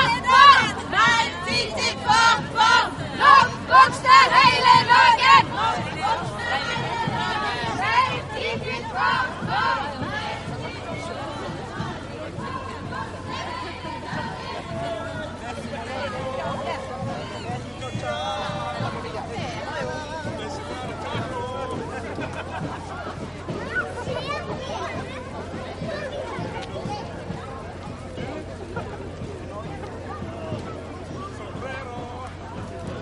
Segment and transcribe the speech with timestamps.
[0.00, 1.39] Nine, one, nine,